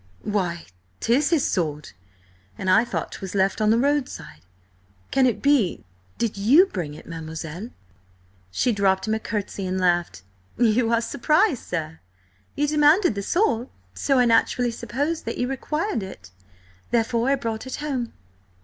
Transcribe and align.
"Why, 0.23 0.65
'tis 0.99 1.29
his 1.29 1.47
sword. 1.47 1.91
And 2.57 2.71
I 2.71 2.83
thought 2.83 3.11
'twas 3.11 3.35
left 3.35 3.61
on 3.61 3.69
the 3.69 3.77
roadside. 3.77 4.41
Can 5.11 5.27
it 5.27 5.43
be–did 5.43 6.37
you 6.37 6.65
bring 6.65 6.95
it, 6.95 7.05
mademoiselle?" 7.05 7.69
She 8.49 8.71
dropped 8.71 9.07
him 9.07 9.13
a 9.13 9.19
curtsey, 9.19 9.67
and 9.67 9.79
laughed. 9.79 10.23
"You 10.57 10.91
are 10.91 11.01
surprised, 11.01 11.65
sir? 11.65 11.99
You 12.55 12.67
demanded 12.67 13.13
the 13.13 13.21
sword, 13.21 13.69
so 13.93 14.17
I 14.17 14.25
naturally 14.25 14.71
supposed 14.71 15.25
that 15.25 15.37
you 15.37 15.47
required 15.47 16.01
it. 16.01 16.31
Therefore 16.89 17.29
I 17.29 17.35
brought 17.35 17.67
it 17.67 17.75
home." 17.75 18.13